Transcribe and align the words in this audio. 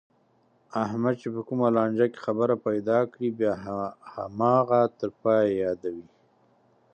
احمد 0.83 1.15
چې 1.21 1.27
په 1.33 1.41
کومه 1.47 1.67
لانجه 1.75 2.05
کې 2.11 2.19
خبره 2.25 2.55
پیدا 2.67 2.99
کړي، 3.11 3.29
بیا 3.39 3.53
هماغه 4.15 4.81
تر 4.99 5.09
پایه 5.21 5.51
یادوي. 5.63 6.07